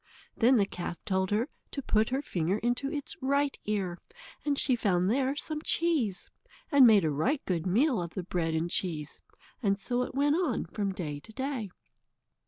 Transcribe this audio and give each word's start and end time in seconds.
Then 0.35 0.57
the 0.57 0.65
calf 0.65 0.97
told 1.05 1.29
her 1.29 1.47
to 1.69 1.81
put 1.83 2.09
her 2.09 2.23
finger 2.23 2.57
into 2.57 2.89
its 2.91 3.15
right 3.21 3.55
ear, 3.65 3.99
and 4.43 4.57
she 4.57 4.75
found 4.75 5.11
there 5.11 5.35
some 5.35 5.61
cheese, 5.61 6.31
and 6.71 6.87
made 6.87 7.05
a 7.05 7.11
right 7.11 7.39
good 7.45 7.67
meal 7.67 8.01
of 8.01 8.15
the 8.15 8.23
bread 8.23 8.55
and 8.55 8.67
cheese. 8.71 9.21
And 9.61 9.77
so 9.77 10.01
it 10.01 10.15
went 10.15 10.37
on 10.37 10.65
from 10.65 10.91
day 10.91 11.19
to 11.19 11.31
day. 11.31 11.69